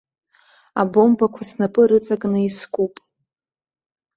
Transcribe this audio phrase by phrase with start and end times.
[0.81, 2.93] Абомбақәа снапы рыҵакны искуп.